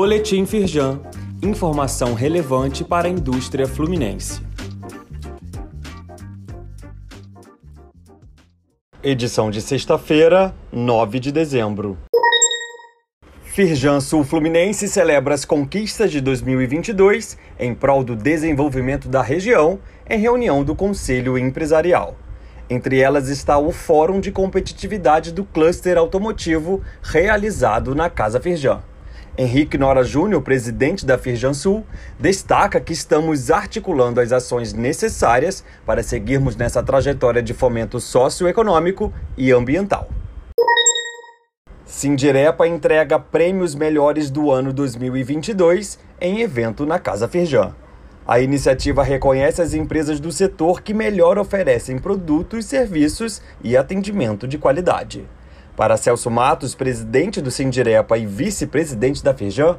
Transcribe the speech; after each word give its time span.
Boletim 0.00 0.46
Firjan. 0.46 1.00
Informação 1.42 2.14
relevante 2.14 2.84
para 2.84 3.08
a 3.08 3.10
indústria 3.10 3.66
fluminense. 3.66 4.40
Edição 9.02 9.50
de 9.50 9.60
sexta-feira, 9.60 10.54
9 10.70 11.18
de 11.18 11.32
dezembro. 11.32 11.98
Firjan 13.42 13.98
Sul 13.98 14.22
Fluminense 14.22 14.86
celebra 14.86 15.34
as 15.34 15.44
conquistas 15.44 16.12
de 16.12 16.20
2022 16.20 17.36
em 17.58 17.74
prol 17.74 18.04
do 18.04 18.14
desenvolvimento 18.14 19.08
da 19.08 19.20
região 19.20 19.80
em 20.08 20.20
reunião 20.20 20.62
do 20.62 20.76
Conselho 20.76 21.36
Empresarial. 21.36 22.14
Entre 22.70 23.00
elas 23.00 23.28
está 23.28 23.58
o 23.58 23.72
Fórum 23.72 24.20
de 24.20 24.30
Competitividade 24.30 25.32
do 25.32 25.44
Cluster 25.44 25.98
Automotivo 25.98 26.84
realizado 27.02 27.96
na 27.96 28.08
Casa 28.08 28.38
Firjan. 28.38 28.80
Henrique 29.40 29.78
Nora 29.78 30.02
Júnior, 30.02 30.42
presidente 30.42 31.06
da 31.06 31.16
Firjan 31.16 31.54
Sul, 31.54 31.86
destaca 32.18 32.80
que 32.80 32.92
estamos 32.92 33.52
articulando 33.52 34.20
as 34.20 34.32
ações 34.32 34.72
necessárias 34.72 35.62
para 35.86 36.02
seguirmos 36.02 36.56
nessa 36.56 36.82
trajetória 36.82 37.40
de 37.40 37.54
fomento 37.54 38.00
socioeconômico 38.00 39.14
e 39.36 39.52
ambiental. 39.52 40.08
Sindirepa 41.86 42.66
entrega 42.66 43.16
prêmios 43.16 43.76
melhores 43.76 44.28
do 44.28 44.50
ano 44.50 44.72
2022 44.72 46.00
em 46.20 46.40
evento 46.40 46.84
na 46.84 46.98
Casa 46.98 47.28
Firjan. 47.28 47.76
A 48.26 48.40
iniciativa 48.40 49.04
reconhece 49.04 49.62
as 49.62 49.72
empresas 49.72 50.18
do 50.18 50.32
setor 50.32 50.82
que 50.82 50.92
melhor 50.92 51.38
oferecem 51.38 51.96
produtos, 51.96 52.64
serviços 52.66 53.40
e 53.62 53.76
atendimento 53.76 54.48
de 54.48 54.58
qualidade. 54.58 55.24
Para 55.78 55.96
Celso 55.96 56.28
Matos, 56.28 56.74
presidente 56.74 57.40
do 57.40 57.52
Sindirepa 57.52 58.18
e 58.18 58.26
vice-presidente 58.26 59.22
da 59.22 59.32
Feijão, 59.32 59.78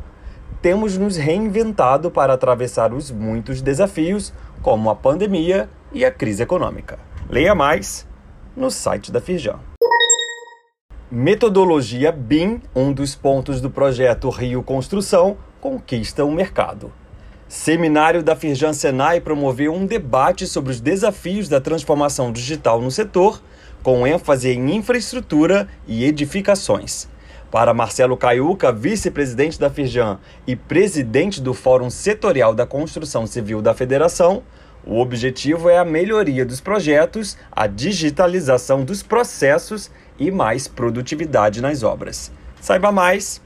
temos 0.61 0.97
nos 0.97 1.17
reinventado 1.17 2.09
para 2.09 2.31
atravessar 2.31 2.93
os 2.93 3.11
muitos 3.11 3.61
desafios, 3.61 4.31
como 4.61 4.89
a 4.89 4.95
pandemia 4.95 5.69
e 5.91 6.05
a 6.05 6.09
crise 6.09 6.41
econômica. 6.41 6.97
Leia 7.29 7.53
mais 7.53 8.07
no 8.55 8.71
site 8.71 9.11
da 9.11 9.19
Feijão. 9.19 9.59
Metodologia 11.11 12.13
BIM, 12.13 12.61
um 12.73 12.93
dos 12.93 13.13
pontos 13.13 13.59
do 13.59 13.69
projeto 13.69 14.29
Rio 14.29 14.63
Construção, 14.63 15.35
conquista 15.59 16.23
o 16.23 16.31
mercado. 16.31 16.93
Seminário 17.45 18.23
da 18.23 18.37
Firjan 18.37 18.71
Senai 18.71 19.19
promoveu 19.19 19.73
um 19.73 19.85
debate 19.85 20.47
sobre 20.47 20.71
os 20.71 20.79
desafios 20.79 21.49
da 21.49 21.59
transformação 21.59 22.31
digital 22.31 22.79
no 22.79 22.89
setor 22.89 23.41
com 23.83 24.05
ênfase 24.05 24.49
em 24.49 24.75
infraestrutura 24.75 25.67
e 25.87 26.03
edificações. 26.03 27.07
Para 27.51 27.73
Marcelo 27.73 28.15
Caiuca, 28.15 28.71
vice-presidente 28.71 29.59
da 29.59 29.69
Firjan 29.69 30.19
e 30.45 30.55
presidente 30.55 31.41
do 31.41 31.53
Fórum 31.53 31.89
Setorial 31.89 32.53
da 32.53 32.65
Construção 32.65 33.25
Civil 33.25 33.61
da 33.61 33.73
Federação, 33.73 34.43
o 34.85 34.99
objetivo 34.99 35.69
é 35.69 35.77
a 35.77 35.85
melhoria 35.85 36.45
dos 36.45 36.61
projetos, 36.61 37.37
a 37.51 37.65
digitalização 37.67 38.83
dos 38.85 39.01
processos 39.01 39.89
e 40.17 40.29
mais 40.29 40.67
produtividade 40.67 41.61
nas 41.61 41.81
obras. 41.83 42.31
Saiba 42.61 42.91
mais 42.91 43.41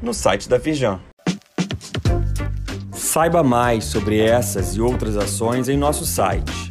no 0.00 0.14
site 0.14 0.48
da 0.48 0.60
Firjan. 0.60 1.00
Saiba 2.92 3.42
mais 3.42 3.84
sobre 3.84 4.20
essas 4.20 4.76
e 4.76 4.80
outras 4.80 5.16
ações 5.16 5.68
em 5.68 5.76
nosso 5.76 6.06
site 6.06 6.70